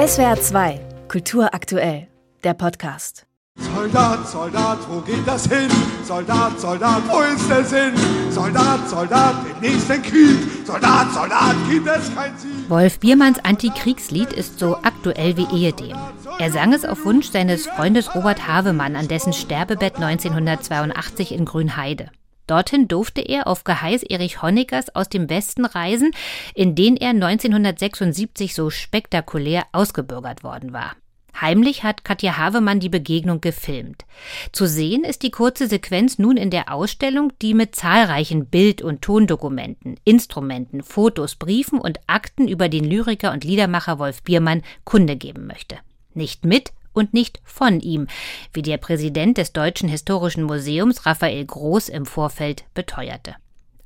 SWR 0.00 0.40
2, 0.40 0.80
Kultur 1.08 1.52
aktuell, 1.52 2.08
der 2.42 2.54
Podcast. 2.54 3.26
Soldat, 3.58 4.26
Soldat, 4.26 4.78
wo 4.88 5.02
geht 5.02 5.26
das 5.26 5.46
hin? 5.46 5.68
Soldat, 6.04 6.58
Soldat, 6.58 7.02
wo 7.06 7.20
ist 7.20 7.50
der 7.50 7.62
Sinn? 7.62 7.92
Soldat, 8.30 8.88
Soldat, 8.88 9.34
im 9.54 9.60
nächsten 9.60 10.00
Krieg. 10.00 10.38
Soldat, 10.64 11.12
Soldat, 11.12 11.54
gibt 11.68 11.86
es 11.86 12.14
kein 12.14 12.34
Ziel. 12.38 12.70
Wolf 12.70 12.98
Biermanns 12.98 13.44
Antikriegslied 13.44 14.32
ist 14.32 14.58
so 14.58 14.78
aktuell 14.78 15.36
wie 15.36 15.54
ehedem. 15.54 15.98
Er 16.38 16.50
sang 16.50 16.72
es 16.72 16.86
auf 16.86 17.04
Wunsch 17.04 17.28
seines 17.28 17.66
Freundes 17.66 18.14
Robert 18.14 18.48
Havemann 18.48 18.96
an 18.96 19.06
dessen 19.06 19.34
Sterbebett 19.34 19.96
1982 19.96 21.32
in 21.32 21.44
Grünheide. 21.44 22.10
Dorthin 22.50 22.88
durfte 22.88 23.20
er 23.20 23.46
auf 23.46 23.62
Geheiß 23.62 24.02
Erich 24.02 24.42
Honeckers 24.42 24.94
aus 24.96 25.08
dem 25.08 25.30
Westen 25.30 25.64
reisen, 25.64 26.10
in 26.54 26.74
den 26.74 26.96
er 26.96 27.10
1976 27.10 28.54
so 28.54 28.70
spektakulär 28.70 29.62
ausgebürgert 29.70 30.42
worden 30.42 30.72
war. 30.72 30.96
Heimlich 31.40 31.84
hat 31.84 32.04
Katja 32.04 32.36
Havemann 32.36 32.80
die 32.80 32.88
Begegnung 32.88 33.40
gefilmt. 33.40 34.04
Zu 34.50 34.66
sehen 34.66 35.04
ist 35.04 35.22
die 35.22 35.30
kurze 35.30 35.68
Sequenz 35.68 36.18
nun 36.18 36.36
in 36.36 36.50
der 36.50 36.72
Ausstellung, 36.72 37.32
die 37.40 37.54
mit 37.54 37.76
zahlreichen 37.76 38.46
Bild- 38.46 38.82
und 38.82 39.00
Tondokumenten, 39.00 39.96
Instrumenten, 40.04 40.82
Fotos, 40.82 41.36
Briefen 41.36 41.78
und 41.78 42.00
Akten 42.08 42.48
über 42.48 42.68
den 42.68 42.84
Lyriker 42.84 43.32
und 43.32 43.44
Liedermacher 43.44 44.00
Wolf 44.00 44.22
Biermann 44.24 44.62
Kunde 44.84 45.14
geben 45.16 45.46
möchte. 45.46 45.78
Nicht 46.14 46.44
mit, 46.44 46.72
und 47.00 47.14
nicht 47.14 47.40
von 47.44 47.80
ihm, 47.80 48.06
wie 48.52 48.62
der 48.62 48.76
Präsident 48.76 49.38
des 49.38 49.52
Deutschen 49.52 49.88
Historischen 49.88 50.44
Museums 50.44 51.06
Raphael 51.06 51.44
Groß 51.44 51.88
im 51.88 52.04
Vorfeld 52.04 52.64
beteuerte. 52.74 53.34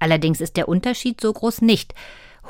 Allerdings 0.00 0.40
ist 0.40 0.56
der 0.56 0.68
Unterschied 0.68 1.20
so 1.20 1.32
groß 1.32 1.62
nicht. 1.62 1.94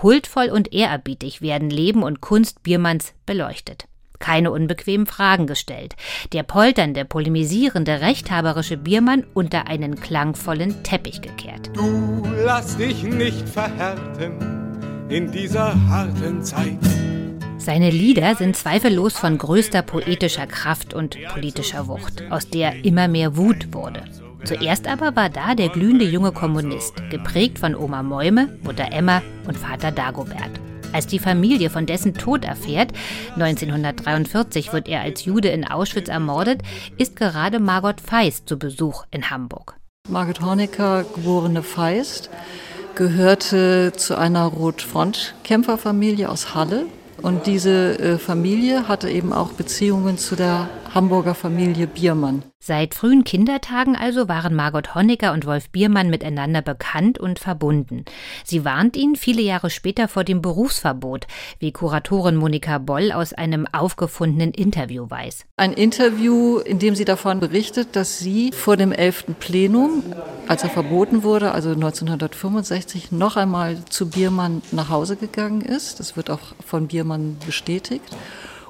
Huldvoll 0.02 0.48
und 0.48 0.72
ehrerbietig 0.72 1.42
werden 1.42 1.70
Leben 1.70 2.02
und 2.02 2.20
Kunst 2.20 2.62
Biermanns 2.62 3.12
beleuchtet. 3.26 3.84
Keine 4.18 4.50
unbequemen 4.50 5.06
Fragen 5.06 5.46
gestellt. 5.46 5.96
Der 6.32 6.44
polternde, 6.44 7.04
polemisierende, 7.04 8.00
rechthaberische 8.00 8.78
Biermann 8.78 9.26
unter 9.34 9.66
einen 9.66 10.00
klangvollen 10.00 10.82
Teppich 10.82 11.20
gekehrt. 11.20 11.70
Du 11.74 12.22
lass 12.42 12.78
dich 12.78 13.02
nicht 13.02 13.46
verhärten 13.46 14.64
in 15.10 15.30
dieser 15.30 15.74
harten 15.88 16.42
Zeit. 16.42 16.78
Seine 17.64 17.88
Lieder 17.88 18.34
sind 18.34 18.58
zweifellos 18.58 19.14
von 19.16 19.38
größter 19.38 19.80
poetischer 19.80 20.46
Kraft 20.46 20.92
und 20.92 21.16
politischer 21.32 21.88
Wucht, 21.88 22.22
aus 22.28 22.50
der 22.50 22.84
immer 22.84 23.08
mehr 23.08 23.38
Wut 23.38 23.72
wurde. 23.72 24.04
Zuerst 24.44 24.86
aber 24.86 25.16
war 25.16 25.30
da 25.30 25.54
der 25.54 25.70
glühende 25.70 26.04
junge 26.04 26.32
Kommunist, 26.32 26.92
geprägt 27.08 27.58
von 27.58 27.74
Oma 27.74 28.02
Mäume, 28.02 28.58
Mutter 28.62 28.92
Emma 28.92 29.22
und 29.48 29.56
Vater 29.56 29.92
Dagobert. 29.92 30.50
Als 30.92 31.06
die 31.06 31.18
Familie 31.18 31.70
von 31.70 31.86
dessen 31.86 32.12
Tod 32.12 32.44
erfährt, 32.44 32.92
1943 33.36 34.74
wird 34.74 34.86
er 34.86 35.00
als 35.00 35.24
Jude 35.24 35.48
in 35.48 35.66
Auschwitz 35.66 36.10
ermordet, 36.10 36.60
ist 36.98 37.16
gerade 37.16 37.60
Margot 37.60 37.98
Feist 37.98 38.46
zu 38.46 38.58
Besuch 38.58 39.06
in 39.10 39.30
Hamburg. 39.30 39.76
Margot 40.10 40.42
Honecker, 40.42 41.06
geborene 41.14 41.62
Feist, 41.62 42.28
gehörte 42.94 43.94
zu 43.96 44.18
einer 44.18 44.44
Rotfront-Kämpferfamilie 44.44 46.28
aus 46.28 46.54
Halle. 46.54 46.84
Und 47.22 47.46
diese 47.46 47.98
äh, 47.98 48.18
Familie 48.18 48.88
hatte 48.88 49.08
eben 49.08 49.32
auch 49.32 49.52
Beziehungen 49.52 50.18
zu 50.18 50.36
der 50.36 50.68
Hamburger 50.94 51.34
Familie 51.34 51.88
Biermann. 51.88 52.44
Seit 52.60 52.94
frühen 52.94 53.24
Kindertagen 53.24 53.96
also 53.96 54.28
waren 54.28 54.54
Margot 54.54 54.94
Honecker 54.94 55.32
und 55.32 55.44
Wolf 55.44 55.68
Biermann 55.70 56.08
miteinander 56.08 56.62
bekannt 56.62 57.18
und 57.18 57.40
verbunden. 57.40 58.04
Sie 58.44 58.64
warnt 58.64 58.96
ihn 58.96 59.16
viele 59.16 59.42
Jahre 59.42 59.70
später 59.70 60.06
vor 60.06 60.22
dem 60.22 60.40
Berufsverbot, 60.40 61.26
wie 61.58 61.72
Kuratorin 61.72 62.36
Monika 62.36 62.78
Boll 62.78 63.10
aus 63.10 63.32
einem 63.32 63.66
aufgefundenen 63.72 64.52
Interview 64.52 65.10
weiß. 65.10 65.46
Ein 65.56 65.72
Interview, 65.72 66.58
in 66.58 66.78
dem 66.78 66.94
sie 66.94 67.04
davon 67.04 67.40
berichtet, 67.40 67.96
dass 67.96 68.20
sie 68.20 68.52
vor 68.52 68.76
dem 68.76 68.92
11. 68.92 69.24
Plenum, 69.40 70.04
als 70.46 70.62
er 70.62 70.70
verboten 70.70 71.24
wurde, 71.24 71.50
also 71.50 71.70
1965, 71.70 73.10
noch 73.10 73.36
einmal 73.36 73.84
zu 73.90 74.10
Biermann 74.10 74.62
nach 74.70 74.90
Hause 74.90 75.16
gegangen 75.16 75.60
ist. 75.60 75.98
Das 75.98 76.16
wird 76.16 76.30
auch 76.30 76.54
von 76.64 76.86
Biermann 76.86 77.36
bestätigt 77.44 78.16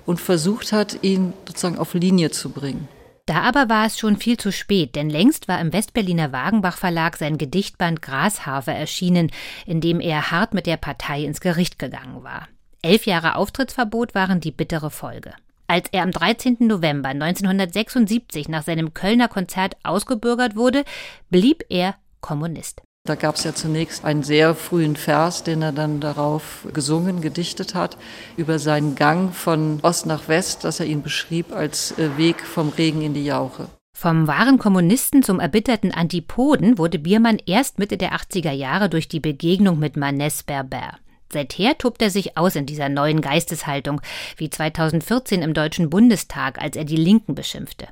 und 0.06 0.20
versucht 0.20 0.72
hat, 0.72 0.98
ihn 1.02 1.32
sozusagen 1.46 1.78
auf 1.78 1.94
Linie 1.94 2.30
zu 2.30 2.50
bringen. 2.50 2.88
Da 3.26 3.40
aber 3.40 3.70
war 3.70 3.86
es 3.86 3.98
schon 3.98 4.18
viel 4.18 4.36
zu 4.36 4.52
spät, 4.52 4.96
denn 4.96 5.08
längst 5.08 5.48
war 5.48 5.58
im 5.60 5.72
Westberliner 5.72 6.30
Wagenbach 6.32 6.76
Verlag 6.76 7.16
sein 7.16 7.38
Gedichtband 7.38 8.02
Grashafer 8.02 8.74
erschienen, 8.74 9.30
in 9.64 9.80
dem 9.80 10.00
er 10.00 10.30
hart 10.30 10.52
mit 10.52 10.66
der 10.66 10.76
Partei 10.76 11.24
ins 11.24 11.40
Gericht 11.40 11.78
gegangen 11.78 12.22
war. 12.22 12.48
Elf 12.82 13.06
Jahre 13.06 13.36
Auftrittsverbot 13.36 14.14
waren 14.14 14.40
die 14.40 14.50
bittere 14.50 14.90
Folge. 14.90 15.32
Als 15.66 15.88
er 15.92 16.02
am 16.02 16.10
13. 16.10 16.58
November 16.60 17.08
1976 17.08 18.48
nach 18.50 18.62
seinem 18.62 18.92
Kölner 18.92 19.28
Konzert 19.28 19.78
ausgebürgert 19.82 20.54
wurde, 20.54 20.84
blieb 21.30 21.64
er 21.70 21.94
Kommunist. 22.20 22.82
Da 23.06 23.16
gab 23.16 23.34
es 23.34 23.44
ja 23.44 23.54
zunächst 23.54 24.02
einen 24.06 24.22
sehr 24.22 24.54
frühen 24.54 24.96
Vers, 24.96 25.42
den 25.42 25.60
er 25.60 25.72
dann 25.72 26.00
darauf 26.00 26.66
gesungen, 26.72 27.20
gedichtet 27.20 27.74
hat, 27.74 27.98
über 28.38 28.58
seinen 28.58 28.94
Gang 28.94 29.34
von 29.34 29.78
Ost 29.82 30.06
nach 30.06 30.26
West, 30.28 30.64
dass 30.64 30.80
er 30.80 30.86
ihn 30.86 31.02
beschrieb 31.02 31.52
als 31.52 31.98
äh, 31.98 32.16
Weg 32.16 32.40
vom 32.40 32.70
Regen 32.70 33.02
in 33.02 33.12
die 33.12 33.26
Jauche. 33.26 33.68
Vom 33.94 34.26
wahren 34.26 34.56
Kommunisten 34.56 35.22
zum 35.22 35.38
erbitterten 35.38 35.92
Antipoden 35.92 36.78
wurde 36.78 36.98
Biermann 36.98 37.36
erst 37.44 37.78
Mitte 37.78 37.98
der 37.98 38.14
80er 38.14 38.52
Jahre 38.52 38.88
durch 38.88 39.06
die 39.06 39.20
Begegnung 39.20 39.78
mit 39.78 39.98
Manes 39.98 40.42
Berber. 40.42 40.96
Seither 41.30 41.76
tobt 41.76 42.00
er 42.00 42.08
sich 42.08 42.38
aus 42.38 42.56
in 42.56 42.64
dieser 42.64 42.88
neuen 42.88 43.20
Geisteshaltung, 43.20 44.00
wie 44.38 44.48
2014 44.48 45.42
im 45.42 45.52
Deutschen 45.52 45.90
Bundestag, 45.90 46.58
als 46.58 46.74
er 46.74 46.86
die 46.86 46.96
Linken 46.96 47.34
beschimpfte. 47.34 47.88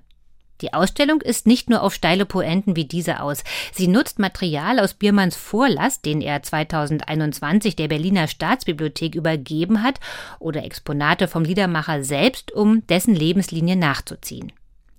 Die 0.63 0.73
Ausstellung 0.73 1.21
ist 1.21 1.47
nicht 1.47 1.69
nur 1.69 1.83
auf 1.83 1.93
steile 1.93 2.25
Poenten 2.25 2.77
wie 2.77 2.85
diese 2.85 3.21
aus. 3.21 3.43
Sie 3.73 3.89
nutzt 3.89 4.21
Material 4.21 4.79
aus 4.79 4.95
Biermanns 4.95 5.35
Vorlass, 5.35 6.01
den 6.01 6.21
er 6.21 6.43
2021 6.43 7.75
der 7.75 7.89
Berliner 7.89 8.29
Staatsbibliothek 8.29 9.17
übergeben 9.17 9.83
hat, 9.83 9.99
oder 10.39 10.65
Exponate 10.65 11.27
vom 11.27 11.45
Liedermacher 11.45 12.05
selbst, 12.05 12.53
um 12.53 12.87
dessen 12.87 13.15
Lebenslinie 13.15 13.75
nachzuziehen. 13.75 14.53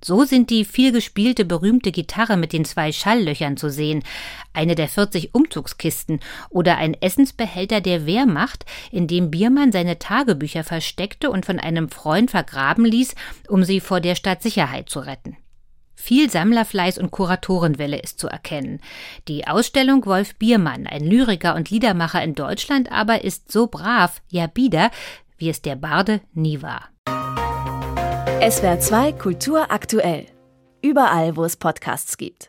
So 0.04 0.26
sind 0.26 0.50
die 0.50 0.66
vielgespielte 0.66 1.46
berühmte 1.46 1.94
Gitarre 1.94 2.36
mit 2.36 2.52
den 2.52 2.66
zwei 2.66 2.92
Schalllöchern 2.92 3.56
zu 3.56 3.70
sehen, 3.70 4.04
eine 4.52 4.76
der 4.76 4.90
40 4.90 5.34
Umzugskisten 5.34 6.20
oder 6.50 6.76
ein 6.76 6.94
Essensbehälter 6.94 7.80
der 7.80 8.06
Wehrmacht, 8.06 8.66
in 8.92 9.08
dem 9.08 9.32
Biermann 9.32 9.72
seine 9.72 10.00
Tagebücher 10.00 10.66
versteckte 10.66 11.32
und 11.32 11.46
von 11.46 11.58
einem 11.58 11.88
Freund 11.88 12.32
vergraben 12.32 12.84
ließ, 12.84 13.16
um 13.48 13.64
sie 13.64 13.80
vor 13.80 14.02
der 14.02 14.16
Stadtsicherheit 14.16 14.90
zu 14.90 15.00
retten. 15.00 15.38
Viel 15.96 16.30
Sammlerfleiß 16.30 16.98
und 16.98 17.12
Kuratorenwelle 17.12 18.00
ist 18.00 18.20
zu 18.20 18.28
erkennen. 18.28 18.82
Die 19.28 19.48
Ausstellung 19.48 20.06
Wolf 20.06 20.36
Biermann, 20.36 20.88
ein 20.88 21.04
Lyriker 21.04 21.56
und 21.56 21.70
Liedermacher 21.70 22.24
in 22.24 22.36
Deutschland, 22.36 22.92
aber 22.92 23.24
ist 23.24 23.52
so 23.52 23.68
brav, 23.68 24.22
ja 24.30 24.48
bieder, 24.48 24.92
wie 25.38 25.50
es 25.50 25.62
der 25.62 25.76
Barde 25.76 26.22
nie 26.34 26.62
war. 26.62 26.90
SWR 28.50 28.80
2 28.80 29.12
Kultur 29.14 29.72
aktuell. 29.72 30.26
Überall, 30.82 31.38
wo 31.38 31.46
es 31.46 31.56
Podcasts 31.56 32.18
gibt. 32.18 32.42